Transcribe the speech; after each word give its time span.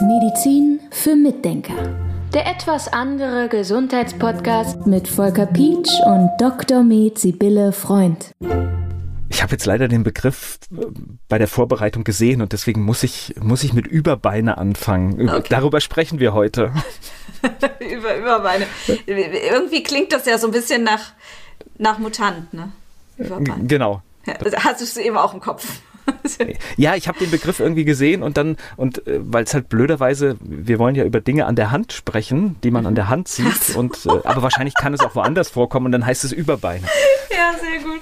Medizin 0.00 0.80
für 0.90 1.14
Mitdenker. 1.14 1.74
Der 2.32 2.46
etwas 2.46 2.92
andere 2.92 3.48
Gesundheitspodcast 3.48 4.86
mit 4.86 5.06
Volker 5.06 5.46
Pietsch 5.46 5.92
und 6.04 6.30
Dr. 6.38 6.82
Med 6.82 7.16
Sibylle 7.18 7.70
Freund. 7.70 8.32
Ich 9.28 9.42
habe 9.42 9.52
jetzt 9.52 9.66
leider 9.66 9.86
den 9.86 10.02
Begriff 10.02 10.58
äh, 10.72 10.86
bei 11.28 11.38
der 11.38 11.46
Vorbereitung 11.46 12.02
gesehen 12.02 12.42
und 12.42 12.52
deswegen 12.52 12.82
muss 12.82 13.04
ich, 13.04 13.34
muss 13.40 13.62
ich 13.62 13.72
mit 13.72 13.86
Überbeine 13.86 14.58
anfangen. 14.58 15.28
Okay. 15.28 15.46
Darüber 15.48 15.80
sprechen 15.80 16.18
wir 16.18 16.34
heute. 16.34 16.72
Über 17.78 18.16
Überbeine. 18.16 18.66
Irgendwie 19.06 19.84
klingt 19.84 20.12
das 20.12 20.26
ja 20.26 20.38
so 20.38 20.48
ein 20.48 20.52
bisschen 20.52 20.82
nach, 20.82 21.12
nach 21.78 21.98
Mutant, 21.98 22.52
ne? 22.52 22.72
Überbeine. 23.16 23.66
Genau. 23.66 24.02
Hast 24.56 24.80
du 24.80 24.84
es 24.84 24.96
eben 24.96 25.16
auch 25.16 25.34
im 25.34 25.40
Kopf? 25.40 25.66
ja, 26.76 26.94
ich 26.94 27.08
habe 27.08 27.18
den 27.18 27.30
Begriff 27.30 27.60
irgendwie 27.60 27.84
gesehen 27.84 28.22
und 28.22 28.36
dann, 28.36 28.56
und 28.76 29.06
äh, 29.06 29.20
weil 29.20 29.44
es 29.44 29.54
halt 29.54 29.68
blöderweise, 29.68 30.36
wir 30.40 30.78
wollen 30.78 30.94
ja 30.94 31.04
über 31.04 31.20
Dinge 31.20 31.46
an 31.46 31.56
der 31.56 31.70
Hand 31.70 31.92
sprechen, 31.92 32.56
die 32.62 32.70
man 32.70 32.86
an 32.86 32.94
der 32.94 33.08
Hand 33.08 33.28
sieht, 33.28 33.62
so. 33.62 33.78
und, 33.78 34.06
äh, 34.06 34.10
aber 34.24 34.42
wahrscheinlich 34.42 34.74
kann 34.74 34.94
es 34.94 35.00
auch 35.00 35.14
woanders 35.14 35.50
vorkommen 35.50 35.86
und 35.86 35.92
dann 35.92 36.06
heißt 36.06 36.24
es 36.24 36.32
Überbeine. 36.32 36.86
Ja, 37.30 37.52
sehr 37.58 37.80
gut. 37.80 38.00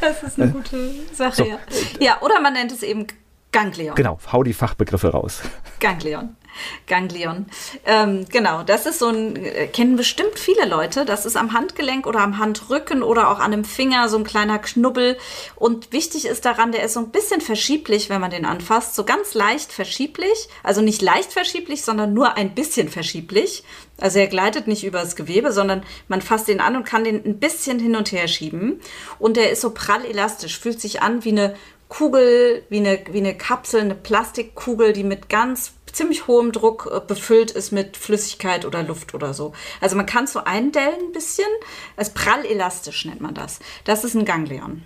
Das 0.00 0.22
ist 0.22 0.38
eine 0.38 0.50
äh, 0.50 0.52
gute 0.52 0.90
Sache, 1.14 1.36
so. 1.36 1.44
ja. 1.44 1.58
Ja, 2.00 2.20
oder 2.20 2.38
man 2.40 2.52
nennt 2.52 2.70
es 2.70 2.82
eben 2.82 3.06
Ganglion. 3.50 3.94
Genau, 3.94 4.18
hau 4.30 4.42
die 4.42 4.52
Fachbegriffe 4.52 5.08
raus. 5.08 5.40
Ganglion. 5.80 6.36
Ganglion. 6.86 7.46
Ähm, 7.84 8.26
genau, 8.30 8.62
das 8.62 8.86
ist 8.86 8.98
so 8.98 9.08
ein, 9.08 9.36
äh, 9.36 9.66
kennen 9.66 9.96
bestimmt 9.96 10.38
viele 10.38 10.66
Leute. 10.66 11.04
Das 11.04 11.26
ist 11.26 11.36
am 11.36 11.52
Handgelenk 11.52 12.06
oder 12.06 12.20
am 12.20 12.38
Handrücken 12.38 13.02
oder 13.02 13.30
auch 13.30 13.38
an 13.38 13.52
einem 13.52 13.64
Finger 13.64 14.08
so 14.08 14.16
ein 14.16 14.24
kleiner 14.24 14.58
Knubbel. 14.58 15.16
Und 15.56 15.92
wichtig 15.92 16.26
ist 16.26 16.44
daran, 16.44 16.72
der 16.72 16.84
ist 16.84 16.94
so 16.94 17.00
ein 17.00 17.10
bisschen 17.10 17.40
verschieblich, 17.40 18.10
wenn 18.10 18.20
man 18.20 18.30
den 18.30 18.44
anfasst. 18.44 18.94
So 18.94 19.04
ganz 19.04 19.34
leicht 19.34 19.72
verschieblich. 19.72 20.48
Also 20.62 20.80
nicht 20.80 21.02
leicht 21.02 21.32
verschieblich, 21.32 21.82
sondern 21.82 22.12
nur 22.12 22.36
ein 22.36 22.54
bisschen 22.54 22.88
verschieblich. 22.88 23.64
Also 23.98 24.18
er 24.18 24.26
gleitet 24.26 24.66
nicht 24.66 24.84
übers 24.84 25.14
Gewebe, 25.14 25.52
sondern 25.52 25.84
man 26.08 26.20
fasst 26.20 26.48
ihn 26.48 26.60
an 26.60 26.76
und 26.76 26.84
kann 26.84 27.04
den 27.04 27.24
ein 27.24 27.38
bisschen 27.38 27.78
hin 27.78 27.94
und 27.94 28.10
her 28.12 28.26
schieben. 28.26 28.80
Und 29.18 29.36
der 29.36 29.50
ist 29.50 29.60
so 29.60 29.70
prall 29.70 30.04
elastisch, 30.04 30.58
fühlt 30.58 30.80
sich 30.80 31.02
an 31.02 31.24
wie 31.24 31.30
eine 31.30 31.54
Kugel, 31.88 32.64
wie 32.70 32.78
eine, 32.78 32.98
wie 33.12 33.18
eine 33.18 33.36
Kapsel, 33.36 33.80
eine 33.80 33.94
Plastikkugel, 33.94 34.92
die 34.92 35.04
mit 35.04 35.28
ganz 35.28 35.74
ziemlich 35.94 36.26
hohem 36.26 36.52
Druck 36.52 36.90
äh, 36.92 37.00
befüllt 37.06 37.50
ist 37.50 37.72
mit 37.72 37.96
Flüssigkeit 37.96 38.64
oder 38.64 38.82
Luft 38.82 39.14
oder 39.14 39.34
so. 39.34 39.52
Also 39.80 39.96
man 39.96 40.06
kann 40.06 40.24
es 40.24 40.32
so 40.32 40.44
eindellen 40.44 41.08
ein 41.08 41.12
bisschen. 41.12 41.48
Als 41.96 42.10
prallelastisch 42.10 43.04
nennt 43.04 43.20
man 43.20 43.34
das. 43.34 43.60
Das 43.84 44.04
ist 44.04 44.14
ein 44.14 44.24
Ganglion. 44.24 44.82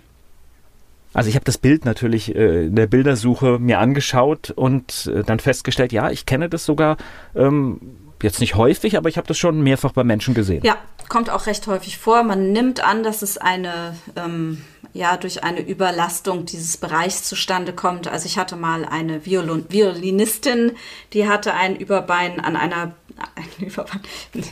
Also 1.13 1.29
ich 1.29 1.35
habe 1.35 1.45
das 1.45 1.57
Bild 1.57 1.85
natürlich 1.85 2.35
äh, 2.35 2.67
in 2.67 2.75
der 2.75 2.87
Bildersuche 2.87 3.57
mir 3.59 3.79
angeschaut 3.79 4.51
und 4.51 5.11
äh, 5.13 5.23
dann 5.23 5.39
festgestellt, 5.39 5.91
ja, 5.91 6.11
ich 6.11 6.25
kenne 6.27 6.49
das 6.49 6.65
sogar 6.65 6.97
ähm, 7.35 7.79
jetzt 8.21 8.39
nicht 8.39 8.55
häufig, 8.55 8.95
aber 8.95 9.09
ich 9.09 9.17
habe 9.17 9.27
das 9.27 9.37
schon 9.37 9.61
mehrfach 9.61 9.91
bei 9.91 10.03
Menschen 10.03 10.35
gesehen. 10.35 10.61
Ja, 10.63 10.77
kommt 11.07 11.31
auch 11.31 11.47
recht 11.47 11.65
häufig 11.67 11.97
vor. 11.97 12.23
Man 12.23 12.51
nimmt 12.51 12.83
an, 12.83 13.03
dass 13.03 13.23
es 13.23 13.37
eine 13.37 13.95
ähm, 14.15 14.61
ja 14.93 15.17
durch 15.17 15.43
eine 15.43 15.61
Überlastung 15.61 16.45
dieses 16.45 16.77
Bereichs 16.77 17.23
zustande 17.23 17.73
kommt. 17.73 18.07
Also 18.07 18.25
ich 18.25 18.37
hatte 18.37 18.55
mal 18.55 18.85
eine 18.85 19.25
Violin 19.25 19.65
Violinistin, 19.69 20.73
die 21.13 21.27
hatte 21.27 21.53
ein 21.53 21.75
Überbein 21.75 22.39
an 22.39 22.55
einer 22.55 22.93
ein 23.35 23.65
Überbein, 23.65 24.01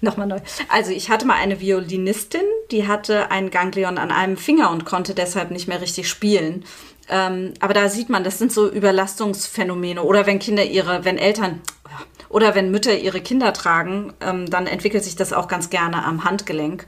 nochmal 0.00 0.26
neu. 0.26 0.38
Also 0.68 0.92
ich 0.92 1.10
hatte 1.10 1.26
mal 1.26 1.34
eine 1.34 1.60
Violinistin, 1.60 2.42
die 2.70 2.86
hatte 2.86 3.30
ein 3.30 3.50
Ganglion 3.50 3.98
an 3.98 4.10
einem 4.10 4.36
Finger 4.36 4.70
und 4.70 4.84
konnte 4.84 5.14
deshalb 5.14 5.50
nicht 5.50 5.68
mehr 5.68 5.80
richtig 5.80 6.08
spielen. 6.08 6.64
Ähm, 7.08 7.54
aber 7.60 7.74
da 7.74 7.88
sieht 7.88 8.08
man, 8.08 8.24
das 8.24 8.38
sind 8.38 8.52
so 8.52 8.70
Überlastungsphänomene. 8.70 10.02
Oder 10.02 10.26
wenn 10.26 10.38
Kinder 10.38 10.64
ihre, 10.64 11.04
wenn 11.04 11.18
Eltern 11.18 11.60
oder 12.32 12.54
wenn 12.54 12.70
Mütter 12.70 12.98
ihre 12.98 13.20
Kinder 13.20 13.52
tragen, 13.52 14.14
ähm, 14.20 14.48
dann 14.48 14.66
entwickelt 14.66 15.04
sich 15.04 15.16
das 15.16 15.32
auch 15.32 15.48
ganz 15.48 15.68
gerne 15.68 16.02
am 16.04 16.24
Handgelenk 16.24 16.86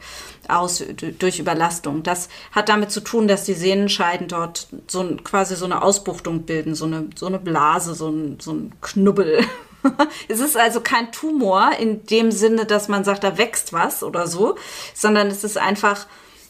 aus 0.49 0.83
durch 1.19 1.39
Überlastung. 1.39 2.03
Das 2.03 2.31
hat 2.51 2.71
damit 2.71 2.91
zu 2.91 3.01
tun, 3.01 3.29
dass 3.29 3.45
die 3.45 3.53
Sehnenscheiden 3.53 4.27
dort 4.27 4.69
so 4.89 5.05
quasi 5.23 5.55
so 5.55 5.67
eine 5.67 5.83
Ausbuchtung 5.83 6.43
bilden, 6.43 6.75
so 6.75 6.87
eine, 6.87 7.09
so 7.15 7.27
eine 7.27 7.39
Blase, 7.39 7.95
so 7.95 8.09
ein, 8.09 8.39
so 8.41 8.53
ein 8.53 8.73
Knubbel. 8.81 9.45
es 10.29 10.41
ist 10.41 10.57
also 10.57 10.81
kein 10.81 11.13
Tumor 11.13 11.73
in 11.79 12.07
dem 12.07 12.31
Sinne, 12.31 12.65
dass 12.65 12.89
man 12.89 13.05
sagt, 13.05 13.23
da 13.23 13.37
wächst 13.37 13.75
was 13.75 14.03
oder 14.03 14.27
so, 14.27 14.57
sondern 14.95 15.27
es 15.27 15.45
ist 15.45 15.59
einfach 15.59 16.07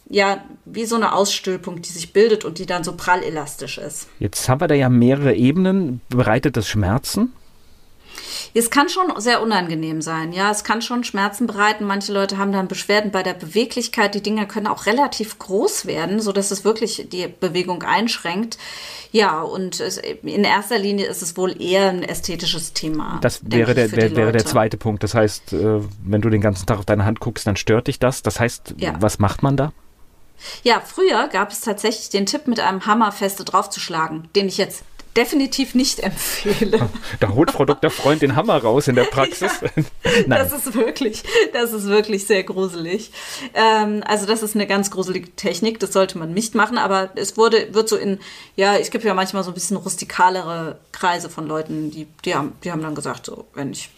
ja, 0.08 0.44
wie 0.66 0.84
so 0.84 0.96
eine 0.96 1.14
Ausstülpung, 1.14 1.82
die 1.82 1.90
sich 1.90 2.12
bildet 2.12 2.44
und 2.44 2.58
die 2.58 2.66
dann 2.66 2.84
so 2.84 2.92
prallelastisch 2.92 3.78
ist. 3.78 4.06
Jetzt 4.18 4.48
haben 4.48 4.60
wir 4.60 4.68
da 4.68 4.74
ja 4.74 4.88
mehrere 4.88 5.34
Ebenen. 5.34 6.02
Bereitet 6.10 6.56
das 6.56 6.68
Schmerzen? 6.68 7.32
Es 8.52 8.70
kann 8.70 8.88
schon 8.88 9.12
sehr 9.20 9.42
unangenehm 9.42 10.02
sein, 10.02 10.32
ja. 10.32 10.50
Es 10.50 10.64
kann 10.64 10.82
schon 10.82 11.04
Schmerzen 11.04 11.46
bereiten. 11.46 11.84
Manche 11.84 12.12
Leute 12.12 12.38
haben 12.38 12.52
dann 12.52 12.68
Beschwerden 12.68 13.10
bei 13.10 13.22
der 13.22 13.34
Beweglichkeit. 13.34 14.14
Die 14.14 14.22
Dinger 14.22 14.46
können 14.46 14.66
auch 14.66 14.86
relativ 14.86 15.38
groß 15.38 15.86
werden, 15.86 16.20
sodass 16.20 16.50
es 16.50 16.64
wirklich 16.64 17.08
die 17.10 17.28
Bewegung 17.28 17.82
einschränkt. 17.82 18.58
Ja, 19.12 19.42
und 19.42 19.80
es, 19.80 19.98
in 19.98 20.44
erster 20.44 20.78
Linie 20.78 21.06
ist 21.06 21.22
es 21.22 21.36
wohl 21.36 21.60
eher 21.62 21.90
ein 21.90 22.02
ästhetisches 22.02 22.72
Thema. 22.72 23.18
Das 23.20 23.40
wäre, 23.44 23.74
der, 23.74 23.88
der 23.88 24.16
wäre 24.16 24.32
der 24.32 24.44
zweite 24.44 24.76
Punkt. 24.76 25.02
Das 25.02 25.14
heißt, 25.14 25.52
äh, 25.52 25.80
wenn 26.02 26.20
du 26.20 26.30
den 26.30 26.40
ganzen 26.40 26.66
Tag 26.66 26.78
auf 26.78 26.84
deine 26.84 27.04
Hand 27.04 27.20
guckst, 27.20 27.46
dann 27.46 27.56
stört 27.56 27.86
dich 27.86 27.98
das. 27.98 28.22
Das 28.22 28.40
heißt, 28.40 28.74
ja. 28.78 28.94
was 28.98 29.18
macht 29.18 29.42
man 29.42 29.56
da? 29.56 29.72
Ja, 30.62 30.82
früher 30.84 31.28
gab 31.28 31.52
es 31.52 31.60
tatsächlich 31.60 32.10
den 32.10 32.26
Tipp, 32.26 32.46
mit 32.46 32.60
einem 32.60 32.86
Hammer 32.86 33.12
feste 33.12 33.44
draufzuschlagen, 33.44 34.28
den 34.34 34.48
ich 34.48 34.58
jetzt 34.58 34.84
definitiv 35.16 35.74
nicht 35.74 36.00
empfehle. 36.00 36.88
Da 37.20 37.28
holt 37.28 37.50
Frau 37.50 37.64
Dr. 37.64 37.90
Freund 37.90 38.22
den 38.22 38.36
Hammer 38.36 38.58
raus 38.58 38.88
in 38.88 38.94
der 38.94 39.04
Praxis. 39.10 39.52
Ja, 40.04 40.22
das 40.26 40.52
ist 40.52 40.74
wirklich, 40.74 41.22
das 41.52 41.72
ist 41.72 41.86
wirklich 41.86 42.26
sehr 42.26 42.42
gruselig. 42.42 43.12
Ähm, 43.54 44.02
also 44.06 44.26
das 44.26 44.42
ist 44.42 44.54
eine 44.54 44.66
ganz 44.66 44.90
gruselige 44.90 45.34
Technik, 45.36 45.80
das 45.80 45.92
sollte 45.92 46.18
man 46.18 46.32
nicht 46.32 46.54
machen, 46.54 46.78
aber 46.78 47.10
es 47.14 47.36
wurde, 47.36 47.72
wird 47.72 47.88
so 47.88 47.96
in, 47.96 48.18
ja, 48.56 48.74
es 48.76 48.90
gibt 48.90 49.04
ja 49.04 49.14
manchmal 49.14 49.44
so 49.44 49.50
ein 49.50 49.54
bisschen 49.54 49.76
rustikalere 49.76 50.78
Kreise 50.92 51.28
von 51.30 51.46
Leuten, 51.46 51.90
die, 51.90 52.06
die 52.24 52.34
haben, 52.34 52.52
die 52.64 52.72
haben 52.72 52.82
dann 52.82 52.94
gesagt, 52.94 53.26
so, 53.26 53.46
wenn 53.54 53.72
ich 53.72 53.90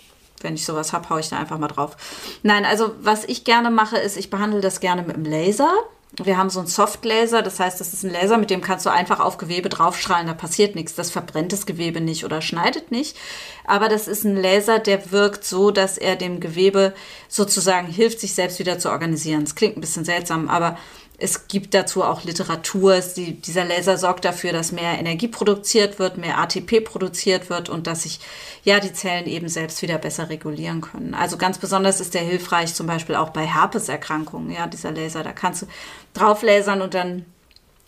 wenn 0.43 0.55
ich 0.55 0.67
sowas 0.67 0.93
habe, 0.93 1.09
haue 1.09 1.21
ich 1.21 1.31
da 1.31 1.39
einfach 1.39 1.59
mal 1.59 1.69
drauf. 1.69 1.97
Nein, 2.43 2.65
also 2.65 2.95
was 3.01 3.25
ich 3.25 3.45
gerne 3.45 3.71
mache, 3.71 3.97
ist, 3.97 4.17
ich 4.17 4.31
behandle 4.31 4.61
das 4.61 4.81
gerne 4.81 5.03
mit 5.03 5.17
dem 5.17 5.25
Laser. 5.25 5.73
Wir 6.23 6.39
haben 6.39 6.49
so 6.49 6.61
einen 6.61 6.69
Softlaser, 6.69 7.43
das 7.43 7.61
heißt, 7.61 7.79
das 7.79 7.93
ist 7.93 8.05
ein 8.05 8.11
Laser, 8.11 8.39
mit 8.39 8.49
dem 8.49 8.63
kannst 8.63 8.87
du 8.87 8.91
einfach 8.91 9.21
auf 9.21 9.37
Gewebe 9.37 9.69
draufstrahlen, 9.69 10.27
da 10.27 10.35
passiert 10.35 10.75
nichts. 10.75 10.95
Das 10.95 11.11
verbrennt 11.11 11.53
das 11.53 11.67
Gewebe 11.67 12.01
nicht 12.01 12.25
oder 12.25 12.41
schneidet 12.41 12.91
nicht. 12.91 13.17
Aber 13.67 13.89
das 13.89 14.09
ist 14.09 14.25
ein 14.25 14.37
Laser, 14.37 14.79
der 14.79 15.13
wirkt 15.13 15.45
so, 15.45 15.71
dass 15.71 15.99
er 15.99 16.17
dem 16.17 16.41
Gewebe 16.41 16.95
sozusagen 17.29 17.89
hilft, 17.89 18.21
sich 18.21 18.35
selbst 18.35 18.59
wieder 18.59 18.79
zu 18.79 18.91
organisieren. 18.91 19.43
Es 19.43 19.55
klingt 19.55 19.77
ein 19.77 19.83
bisschen 19.83 20.05
seltsam, 20.05 20.49
aber 20.49 20.79
es 21.19 21.49
gibt 21.49 21.73
dazu 21.75 22.03
auch 22.03 22.25
Literatur. 22.25 23.01
Die, 23.17 23.41
dieser 23.41 23.65
Laser 23.65 23.97
sorgt 23.97 24.25
dafür, 24.25 24.53
dass 24.53 24.73
mehr 24.73 24.99
Energie 24.99 25.29
produziert 25.29 25.99
wird, 25.99 26.19
mehr 26.19 26.39
ATP 26.39 26.81
produziert 26.81 27.49
wird 27.49 27.69
und 27.69 27.87
dass 27.87 28.03
sich 28.03 28.21
ja 28.65 28.81
die 28.81 28.93
Zellen 28.93 29.27
eben 29.27 29.49
selbst 29.49 29.81
wieder 29.83 29.99
besser 29.99 30.29
regulieren 30.29 30.81
können. 30.83 31.15
Also 31.15 31.39
ganz 31.39 31.59
besonders 31.59 32.01
ist 32.01 32.15
der 32.15 32.23
hilfreich 32.23 32.75
zum 32.75 32.87
Beispiel 32.87 33.15
auch 33.15 33.31
bei 33.31 33.47
Herpeserkrankungen. 33.47 34.51
Ja, 34.51 34.67
dieser 34.67 34.93
Laser, 34.93 35.23
da 35.23 35.33
kannst 35.33 35.63
du 35.63 35.67
drauf 36.13 36.43
lasern 36.43 36.83
und 36.83 36.95
dann 36.95 37.25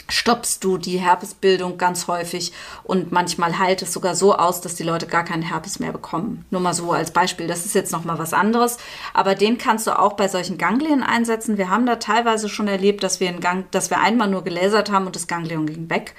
stoppst 0.09 0.65
du 0.65 0.79
die 0.79 0.99
Herpesbildung 0.99 1.77
ganz 1.77 2.09
häufig 2.09 2.53
und 2.83 3.13
manchmal 3.13 3.59
heilt 3.59 3.83
es 3.83 3.93
sogar 3.93 4.15
so 4.15 4.35
aus, 4.35 4.61
dass 4.61 4.75
die 4.75 4.83
Leute 4.83 5.07
gar 5.07 5.25
keinen 5.25 5.43
Herpes 5.43 5.79
mehr 5.79 5.93
bekommen. 5.93 6.45
Nur 6.51 6.61
mal 6.61 6.75
so 6.75 6.93
als 6.93 7.11
Beispiel. 7.11 7.47
Das 7.47 7.67
ist 7.67 7.75
jetzt 7.75 7.93
noch 7.93 8.05
mal 8.05 8.19
was 8.19 8.33
anderes, 8.33 8.79
aber 9.13 9.35
den 9.35 9.59
kannst 9.59 9.87
du 9.87 9.99
auch 9.99 10.15
bei 10.15 10.29
solchen 10.29 10.59
Ganglien 10.59 11.03
einsetzen. 11.03 11.59
Wir 11.59 11.69
haben 11.69 11.87
da 11.87 11.97
teilweise 11.97 12.49
schon 12.49 12.69
erlebt, 12.69 13.03
dass 13.03 13.21
wir, 13.21 13.29
einen 13.29 13.41
Gang, 13.41 13.71
dass 13.71 13.91
wir 13.91 14.01
einmal 14.01 14.29
nur 14.29 14.45
gelasert 14.45 14.91
haben 14.91 15.07
und 15.07 15.17
das 15.17 15.27
Ganglion 15.27 15.67
ging 15.67 15.91
weg. 15.91 16.15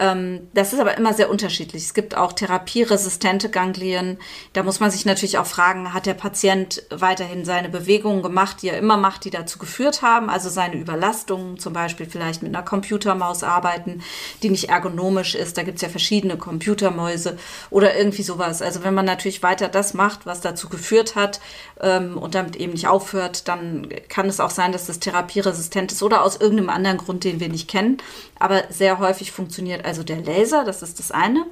Ähm, 0.00 0.48
das 0.54 0.72
ist 0.72 0.80
aber 0.80 0.96
immer 0.96 1.12
sehr 1.12 1.28
unterschiedlich. 1.28 1.84
Es 1.84 1.92
gibt 1.92 2.16
auch 2.16 2.32
therapieresistente 2.32 3.50
Ganglien. 3.50 4.16
Da 4.54 4.62
muss 4.62 4.80
man 4.80 4.90
sich 4.90 5.04
natürlich 5.04 5.36
auch 5.36 5.46
fragen, 5.46 5.92
hat 5.92 6.06
der 6.06 6.14
Patient 6.14 6.82
weiterhin 6.88 7.44
seine 7.44 7.68
Bewegungen 7.68 8.22
gemacht, 8.22 8.62
die 8.62 8.70
er 8.70 8.78
immer 8.78 8.96
macht, 8.96 9.26
die 9.26 9.30
dazu 9.30 9.58
geführt 9.58 10.00
haben, 10.00 10.30
also 10.30 10.48
seine 10.48 10.76
Überlastungen, 10.76 11.58
zum 11.58 11.74
Beispiel 11.74 12.06
vielleicht 12.06 12.42
mit 12.42 12.54
einer 12.54 12.64
Computermaus 12.64 13.42
arbeiten, 13.42 14.02
die 14.42 14.48
nicht 14.48 14.70
ergonomisch 14.70 15.34
ist. 15.34 15.58
Da 15.58 15.64
gibt 15.64 15.76
es 15.76 15.82
ja 15.82 15.90
verschiedene 15.90 16.38
Computermäuse 16.38 17.36
oder 17.68 17.94
irgendwie 17.94 18.22
sowas. 18.22 18.62
Also 18.62 18.82
wenn 18.82 18.94
man 18.94 19.04
natürlich 19.04 19.42
weiter 19.42 19.68
das 19.68 19.92
macht, 19.92 20.24
was 20.24 20.40
dazu 20.40 20.70
geführt 20.70 21.14
hat 21.14 21.40
ähm, 21.82 22.16
und 22.16 22.34
damit 22.34 22.56
eben 22.56 22.72
nicht 22.72 22.88
aufhört, 22.88 23.48
dann 23.48 23.88
kann 24.08 24.30
es 24.30 24.40
auch 24.40 24.50
sein, 24.50 24.72
dass 24.72 24.86
das 24.86 24.98
therapieresistent 24.98 25.92
ist 25.92 26.02
oder 26.02 26.22
aus 26.24 26.36
irgendeinem 26.36 26.70
anderen 26.70 26.96
Grund, 26.96 27.24
den 27.24 27.38
wir 27.38 27.50
nicht 27.50 27.68
kennen. 27.68 27.98
Aber 28.38 28.62
sehr 28.70 28.98
häufig 28.98 29.30
funktioniert 29.32 29.84
also 29.90 30.04
der 30.04 30.22
Laser, 30.22 30.64
das 30.64 30.82
ist 30.82 30.98
das 30.98 31.10
eine. 31.10 31.44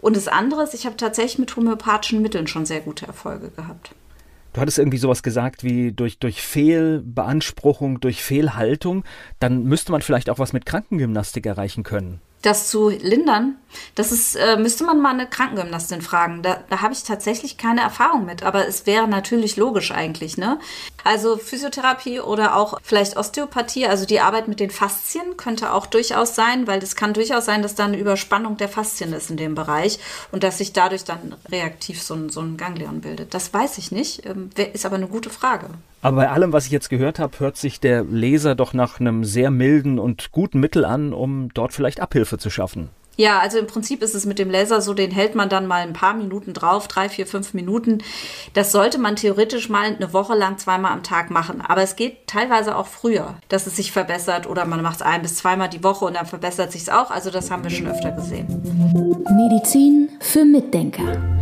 Und 0.00 0.16
das 0.16 0.26
andere 0.26 0.62
ist, 0.62 0.74
ich 0.74 0.86
habe 0.86 0.96
tatsächlich 0.96 1.38
mit 1.38 1.54
homöopathischen 1.54 2.22
Mitteln 2.22 2.46
schon 2.46 2.66
sehr 2.66 2.80
gute 2.80 3.06
Erfolge 3.06 3.50
gehabt. 3.50 3.94
Du 4.52 4.60
hattest 4.60 4.78
irgendwie 4.78 4.98
sowas 4.98 5.22
gesagt 5.22 5.62
wie 5.62 5.92
durch, 5.92 6.18
durch 6.18 6.42
Fehlbeanspruchung, 6.42 8.00
durch 8.00 8.22
Fehlhaltung, 8.22 9.04
dann 9.38 9.64
müsste 9.64 9.92
man 9.92 10.02
vielleicht 10.02 10.28
auch 10.28 10.38
was 10.38 10.52
mit 10.52 10.66
Krankengymnastik 10.66 11.46
erreichen 11.46 11.84
können. 11.84 12.20
Das 12.42 12.68
zu 12.68 12.90
lindern, 12.90 13.56
das 13.94 14.12
ist, 14.12 14.36
äh, 14.36 14.56
müsste 14.56 14.84
man 14.84 15.00
mal 15.00 15.14
eine 15.14 15.26
Krankengymnastin 15.26 16.02
fragen. 16.02 16.42
Da, 16.42 16.62
da 16.68 16.82
habe 16.82 16.92
ich 16.92 17.04
tatsächlich 17.04 17.56
keine 17.56 17.80
Erfahrung 17.80 18.26
mit, 18.26 18.42
aber 18.42 18.66
es 18.66 18.86
wäre 18.86 19.08
natürlich 19.08 19.56
logisch 19.56 19.92
eigentlich, 19.92 20.36
ne? 20.36 20.58
Also 21.04 21.36
Physiotherapie 21.36 22.20
oder 22.20 22.56
auch 22.56 22.78
vielleicht 22.82 23.16
Osteopathie, 23.16 23.86
also 23.86 24.04
die 24.04 24.20
Arbeit 24.20 24.48
mit 24.48 24.60
den 24.60 24.70
Faszien 24.70 25.36
könnte 25.36 25.72
auch 25.72 25.86
durchaus 25.86 26.34
sein, 26.34 26.66
weil 26.66 26.82
es 26.82 26.96
kann 26.96 27.14
durchaus 27.14 27.44
sein, 27.44 27.62
dass 27.62 27.74
da 27.74 27.84
eine 27.84 27.98
Überspannung 27.98 28.56
der 28.56 28.68
Faszien 28.68 29.12
ist 29.12 29.30
in 29.30 29.36
dem 29.36 29.54
Bereich 29.54 29.98
und 30.32 30.42
dass 30.42 30.58
sich 30.58 30.72
dadurch 30.72 31.04
dann 31.04 31.34
reaktiv 31.48 32.02
so 32.02 32.14
ein, 32.14 32.28
so 32.28 32.40
ein 32.40 32.56
Ganglion 32.56 33.00
bildet. 33.00 33.34
Das 33.34 33.52
weiß 33.52 33.78
ich 33.78 33.92
nicht, 33.92 34.26
ähm, 34.26 34.50
ist 34.72 34.86
aber 34.86 34.96
eine 34.96 35.08
gute 35.08 35.30
Frage. 35.30 35.70
Aber 36.02 36.16
bei 36.16 36.28
allem, 36.28 36.52
was 36.52 36.66
ich 36.66 36.72
jetzt 36.72 36.90
gehört 36.90 37.18
habe, 37.18 37.38
hört 37.38 37.56
sich 37.56 37.80
der 37.80 38.02
Leser 38.04 38.54
doch 38.54 38.74
nach 38.74 38.98
einem 38.98 39.24
sehr 39.24 39.50
milden 39.50 39.98
und 40.00 40.32
guten 40.32 40.58
Mittel 40.58 40.84
an, 40.84 41.12
um 41.14 41.48
dort 41.54 41.72
vielleicht 41.72 42.00
Abhilfe 42.00 42.38
zu 42.38 42.50
schaffen. 42.50 42.90
Ja, 43.16 43.40
also 43.40 43.58
im 43.58 43.66
Prinzip 43.66 44.02
ist 44.02 44.14
es 44.14 44.24
mit 44.24 44.38
dem 44.38 44.50
Laser 44.50 44.80
so, 44.80 44.94
den 44.94 45.10
hält 45.10 45.34
man 45.34 45.48
dann 45.48 45.66
mal 45.66 45.82
ein 45.82 45.92
paar 45.92 46.14
Minuten 46.14 46.54
drauf, 46.54 46.88
drei, 46.88 47.08
vier, 47.08 47.26
fünf 47.26 47.52
Minuten. 47.52 47.98
Das 48.54 48.72
sollte 48.72 48.98
man 48.98 49.16
theoretisch 49.16 49.68
mal 49.68 49.84
eine 49.84 50.12
Woche 50.12 50.34
lang 50.34 50.56
zweimal 50.58 50.92
am 50.92 51.02
Tag 51.02 51.30
machen. 51.30 51.60
Aber 51.60 51.82
es 51.82 51.94
geht 51.94 52.26
teilweise 52.26 52.74
auch 52.74 52.86
früher, 52.86 53.34
dass 53.48 53.66
es 53.66 53.76
sich 53.76 53.92
verbessert 53.92 54.48
oder 54.48 54.64
man 54.64 54.82
macht 54.82 54.96
es 54.96 55.02
ein 55.02 55.22
bis 55.22 55.36
zweimal 55.36 55.68
die 55.68 55.84
Woche 55.84 56.06
und 56.06 56.16
dann 56.16 56.26
verbessert 56.26 56.72
sich 56.72 56.82
es 56.82 56.88
auch. 56.88 57.10
Also 57.10 57.30
das 57.30 57.50
haben 57.50 57.62
wir 57.62 57.70
schon 57.70 57.86
öfter 57.86 58.12
gesehen. 58.12 58.46
Medizin 59.30 60.08
für 60.20 60.44
Mitdenker. 60.46 61.41